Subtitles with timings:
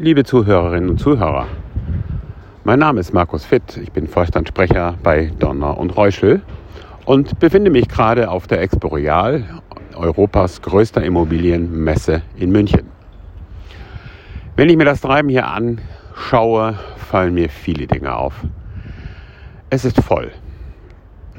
[0.00, 1.48] Liebe Zuhörerinnen und Zuhörer,
[2.62, 6.40] mein Name ist Markus Fitt, ich bin Vorstandssprecher bei Donner und Reuschel
[7.04, 9.42] und befinde mich gerade auf der Expo Real,
[9.96, 12.86] Europas größter Immobilienmesse in München.
[14.54, 18.34] Wenn ich mir das Treiben hier anschaue, fallen mir viele Dinge auf.
[19.68, 20.30] Es ist voll.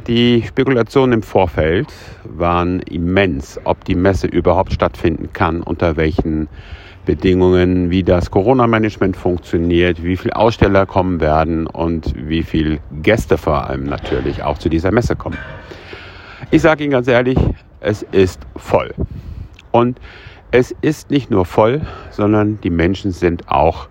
[0.05, 1.93] Die Spekulationen im Vorfeld
[2.25, 6.49] waren immens, ob die Messe überhaupt stattfinden kann, unter welchen
[7.05, 13.67] Bedingungen, wie das Corona-Management funktioniert, wie viele Aussteller kommen werden und wie viele Gäste vor
[13.67, 15.37] allem natürlich auch zu dieser Messe kommen.
[16.51, 17.37] Ich sage Ihnen ganz ehrlich,
[17.79, 18.93] es ist voll.
[19.71, 19.99] Und
[20.51, 23.87] es ist nicht nur voll, sondern die Menschen sind auch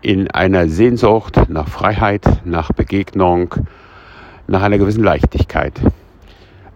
[0.00, 3.54] in einer Sehnsucht nach Freiheit, nach Begegnung,
[4.46, 5.80] nach einer gewissen Leichtigkeit.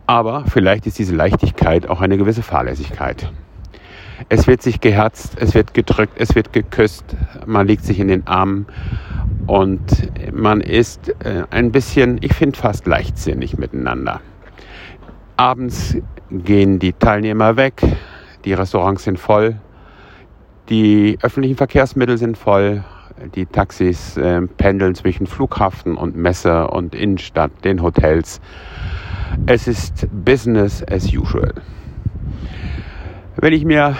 [0.06, 3.30] Aber vielleicht ist diese Leichtigkeit auch eine gewisse Fahrlässigkeit.
[4.28, 7.04] Es wird sich geherzt, es wird gedrückt, es wird geküsst,
[7.46, 8.66] man liegt sich in den Armen
[9.46, 9.80] und
[10.32, 14.20] man ist äh, ein bisschen, ich finde fast leichtsinnig miteinander.
[15.36, 15.96] Abends
[16.30, 17.82] gehen die Teilnehmer weg,
[18.44, 19.56] die Restaurants sind voll,
[20.68, 22.84] die öffentlichen Verkehrsmittel sind voll,
[23.34, 28.40] die Taxis äh, pendeln zwischen Flughafen und Messe und Innenstadt, den Hotels.
[29.46, 31.54] Es ist Business as usual.
[33.42, 33.96] Wenn ich mir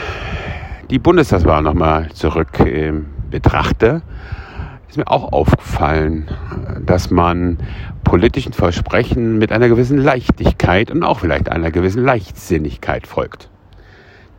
[0.90, 2.92] die Bundestagswahl nochmal zurück äh,
[3.30, 4.02] betrachte,
[4.86, 6.28] ist mir auch aufgefallen,
[6.84, 7.56] dass man
[8.04, 13.48] politischen Versprechen mit einer gewissen Leichtigkeit und auch vielleicht einer gewissen Leichtsinnigkeit folgt.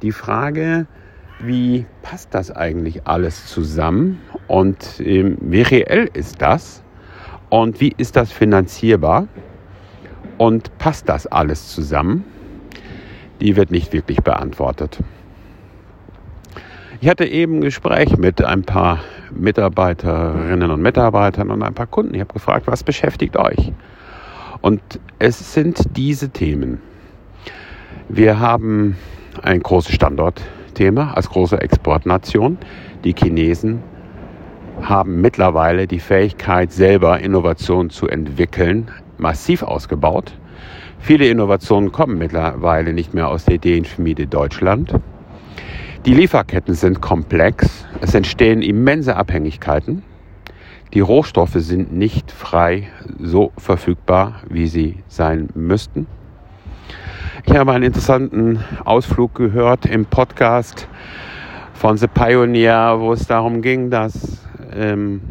[0.03, 0.85] Die Frage,
[1.39, 6.83] wie passt das eigentlich alles zusammen und ähm, wie reell ist das
[7.49, 9.27] und wie ist das finanzierbar
[10.37, 12.23] und passt das alles zusammen?
[13.41, 14.99] Die wird nicht wirklich beantwortet.
[17.01, 18.99] Ich hatte eben ein Gespräch mit ein paar
[19.31, 22.13] Mitarbeiterinnen und Mitarbeitern und ein paar Kunden.
[22.13, 23.73] Ich habe gefragt, was beschäftigt euch?
[24.61, 24.81] Und
[25.17, 26.79] es sind diese Themen.
[28.07, 28.97] Wir haben
[29.41, 30.41] ein großes Standort
[30.75, 32.59] Thema als große Exportnation.
[33.03, 33.81] Die Chinesen
[34.81, 40.33] haben mittlerweile die Fähigkeit, selber Innovationen zu entwickeln, massiv ausgebaut.
[41.03, 44.93] Viele Innovationen kommen mittlerweile nicht mehr aus der Ideenschmiede Deutschland.
[46.05, 47.87] Die Lieferketten sind komplex.
[48.01, 50.03] Es entstehen immense Abhängigkeiten.
[50.93, 52.87] Die Rohstoffe sind nicht frei
[53.19, 56.05] so verfügbar, wie sie sein müssten.
[57.45, 60.87] Ich habe einen interessanten Ausflug gehört im Podcast
[61.73, 65.21] von The Pioneer, wo es darum ging, dass ähm,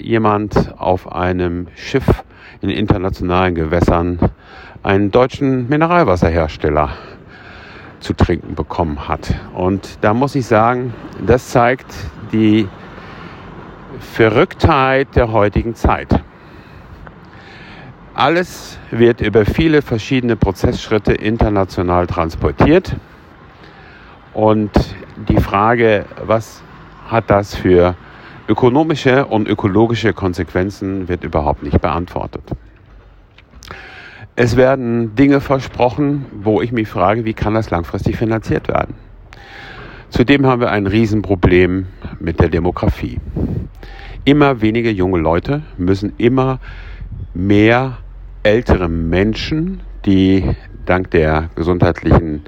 [0.00, 2.24] jemand auf einem Schiff
[2.62, 4.18] in internationalen Gewässern
[4.82, 6.90] einen deutschen Mineralwasserhersteller
[8.00, 9.34] zu trinken bekommen hat.
[9.54, 10.94] Und da muss ich sagen,
[11.24, 11.92] das zeigt
[12.32, 12.68] die
[14.00, 16.22] Verrücktheit der heutigen Zeit.
[18.14, 22.96] Alles wird über viele verschiedene Prozessschritte international transportiert.
[24.34, 24.70] Und
[25.28, 26.62] die Frage, was
[27.08, 27.94] hat das für
[28.48, 32.42] ökonomische und ökologische Konsequenzen, wird überhaupt nicht beantwortet.
[34.40, 38.94] Es werden Dinge versprochen, wo ich mich frage, wie kann das langfristig finanziert werden?
[40.10, 41.86] Zudem haben wir ein Riesenproblem
[42.20, 43.18] mit der Demografie.
[44.24, 46.60] Immer weniger junge Leute müssen immer
[47.34, 47.98] mehr
[48.44, 50.44] ältere Menschen, die
[50.86, 52.42] dank der gesundheitlichen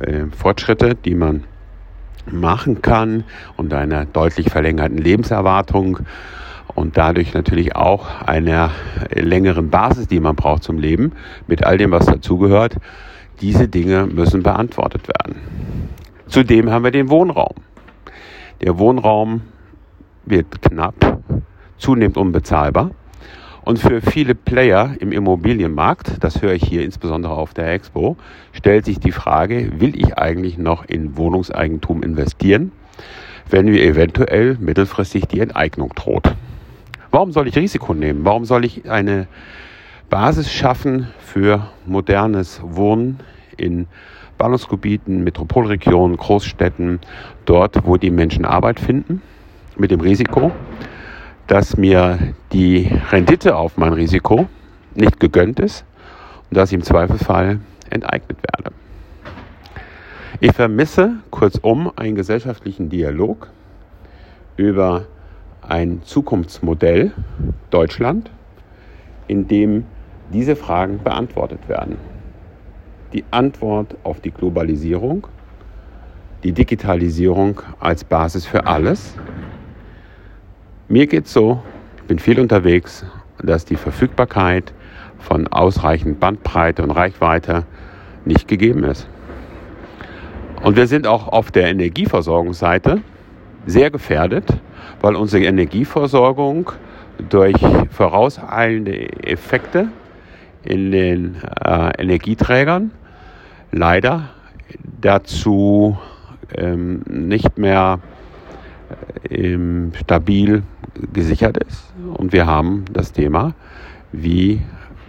[0.00, 1.44] äh, Fortschritte, die man
[2.24, 3.24] machen kann
[3.58, 5.98] und einer deutlich verlängerten Lebenserwartung
[6.74, 8.70] und dadurch natürlich auch einer
[9.10, 11.12] längeren Basis, die man braucht zum Leben,
[11.46, 12.76] mit all dem, was dazugehört,
[13.40, 15.36] diese Dinge müssen beantwortet werden.
[16.26, 17.54] Zudem haben wir den Wohnraum.
[18.60, 19.42] Der Wohnraum
[20.24, 21.22] wird knapp,
[21.76, 22.90] zunehmend unbezahlbar.
[23.64, 28.16] Und für viele Player im Immobilienmarkt, das höre ich hier insbesondere auf der Expo,
[28.52, 32.72] stellt sich die Frage, will ich eigentlich noch in Wohnungseigentum investieren,
[33.48, 36.34] wenn mir eventuell mittelfristig die Enteignung droht?
[37.14, 38.24] Warum soll ich Risiko nehmen?
[38.24, 39.28] Warum soll ich eine
[40.10, 43.20] Basis schaffen für modernes Wohnen
[43.56, 43.86] in
[44.36, 46.98] Ballungsgebieten, Metropolregionen, Großstädten,
[47.44, 49.22] dort, wo die Menschen Arbeit finden,
[49.76, 50.50] mit dem Risiko,
[51.46, 52.18] dass mir
[52.52, 54.48] die Rendite auf mein Risiko
[54.96, 55.84] nicht gegönnt ist
[56.50, 57.60] und dass ich im Zweifelsfall
[57.90, 58.74] enteignet werde.
[60.40, 63.50] Ich vermisse kurzum einen gesellschaftlichen Dialog
[64.56, 65.06] über
[65.68, 67.12] ein Zukunftsmodell
[67.70, 68.30] Deutschland,
[69.26, 69.84] in dem
[70.32, 71.96] diese Fragen beantwortet werden.
[73.12, 75.26] Die Antwort auf die Globalisierung,
[76.42, 79.14] die Digitalisierung als Basis für alles,
[80.86, 81.62] Mir geht es so,
[81.96, 83.06] ich bin viel unterwegs,
[83.42, 84.74] dass die Verfügbarkeit
[85.18, 87.64] von ausreichend Bandbreite und Reichweite
[88.26, 89.08] nicht gegeben ist.
[90.62, 93.00] Und wir sind auch auf der Energieversorgungsseite
[93.64, 94.44] sehr gefährdet,
[95.00, 96.72] weil unsere Energieversorgung
[97.28, 97.56] durch
[97.90, 99.88] vorauseilende Effekte
[100.64, 102.90] in den äh, Energieträgern
[103.70, 104.30] leider
[105.00, 105.98] dazu
[106.56, 108.00] ähm, nicht mehr
[109.30, 110.62] ähm, stabil
[111.12, 111.92] gesichert ist.
[112.16, 113.54] Und wir haben das Thema,
[114.12, 114.62] wie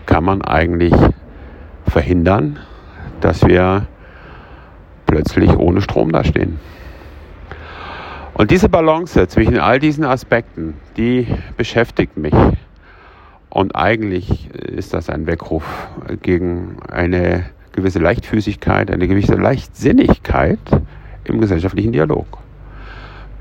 [0.06, 0.94] kann man eigentlich
[1.88, 2.60] verhindern,
[3.22, 3.88] dass wir
[5.06, 6.60] plötzlich ohne Strom dastehen.
[8.38, 12.34] Und diese Balance zwischen all diesen Aspekten, die beschäftigt mich.
[13.50, 15.64] Und eigentlich ist das ein Weckruf
[16.22, 20.60] gegen eine gewisse Leichtfüßigkeit, eine gewisse Leichtsinnigkeit
[21.24, 22.26] im gesellschaftlichen Dialog.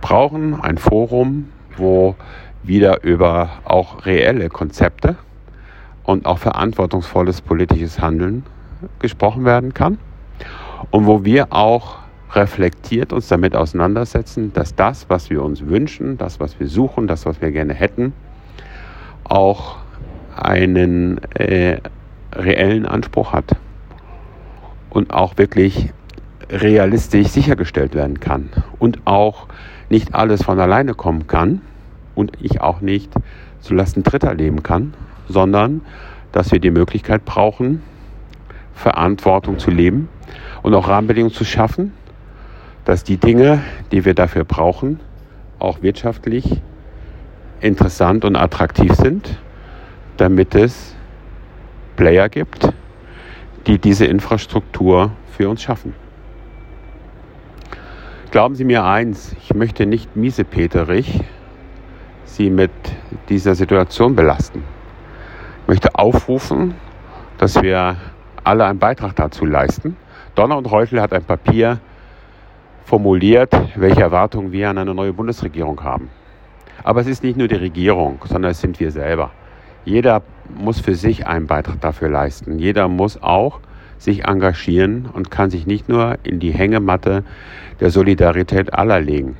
[0.01, 2.15] Brauchen ein Forum, wo
[2.63, 5.17] wieder über auch reelle Konzepte
[6.05, 8.45] und auch verantwortungsvolles politisches Handeln
[9.01, 9.99] gesprochen werden kann
[10.93, 12.04] und wo wir auch
[12.35, 17.27] reflektiert uns damit auseinandersetzen, dass das, was wir uns wünschen, das, was wir suchen, das,
[17.27, 18.13] was wir gerne hätten,
[19.25, 19.77] auch
[20.37, 21.79] einen äh,
[22.33, 23.57] reellen Anspruch hat
[24.91, 25.93] und auch wirklich
[26.51, 29.47] realistisch sichergestellt werden kann und auch
[29.89, 31.63] nicht alles von alleine kommen kann
[32.15, 33.13] und ich auch nicht
[33.61, 34.95] zulasten Dritter leben kann,
[35.29, 35.83] sondern
[36.33, 37.83] dass wir die Möglichkeit brauchen,
[38.75, 40.09] Verantwortung zu leben
[40.63, 41.93] und auch Rahmenbedingungen zu schaffen,
[42.85, 45.01] dass die Dinge, die wir dafür brauchen,
[45.59, 46.61] auch wirtschaftlich
[47.61, 49.39] interessant und attraktiv sind,
[50.17, 50.95] damit es
[51.97, 52.73] Player gibt,
[53.67, 55.95] die diese Infrastruktur für uns schaffen.
[58.31, 61.21] Glauben Sie mir eins, ich möchte nicht miesepeterig
[62.25, 62.73] Sie mit
[63.29, 64.65] dieser Situation belasten.
[65.63, 66.75] Ich möchte aufrufen,
[67.39, 67.97] dass wir
[68.43, 69.97] alle einen Beitrag dazu leisten.
[70.35, 71.79] Donner und Reuschel hat ein Papier
[72.85, 76.11] formuliert, welche Erwartungen wir an eine neue Bundesregierung haben.
[76.83, 79.31] Aber es ist nicht nur die Regierung, sondern es sind wir selber.
[79.85, 80.23] Jeder
[80.55, 82.59] muss für sich einen Beitrag dafür leisten.
[82.59, 83.61] Jeder muss auch
[83.99, 87.25] sich engagieren und kann sich nicht nur in die Hängematte
[87.81, 89.37] der Solidarität aller legen.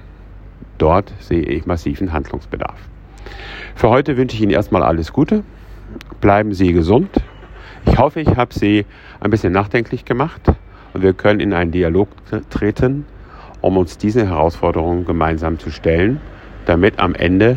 [0.79, 2.79] Dort sehe ich massiven Handlungsbedarf.
[3.75, 5.45] Für heute wünsche ich Ihnen erstmal alles Gute.
[6.21, 7.11] Bleiben Sie gesund.
[7.87, 8.87] Ich hoffe, ich habe Sie
[9.21, 10.41] ein bisschen nachdenklich gemacht
[10.95, 12.09] und wir können in einen Dialog
[12.51, 13.05] treten,
[13.65, 16.21] um uns diese Herausforderungen gemeinsam zu stellen,
[16.67, 17.57] damit am Ende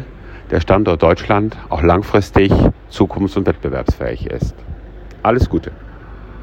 [0.51, 2.51] der Standort Deutschland auch langfristig
[2.89, 4.55] zukunfts- und wettbewerbsfähig ist.
[5.21, 5.71] Alles Gute.